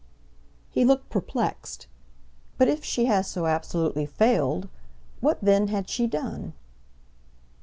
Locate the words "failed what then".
4.07-5.67